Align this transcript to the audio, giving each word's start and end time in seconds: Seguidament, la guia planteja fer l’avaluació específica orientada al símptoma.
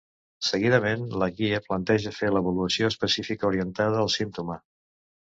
Seguidament, 0.45 1.01
la 1.23 1.27
guia 1.41 1.59
planteja 1.67 2.13
fer 2.21 2.31
l’avaluació 2.37 2.89
específica 2.95 3.49
orientada 3.51 4.01
al 4.05 4.11
símptoma. 4.15 4.57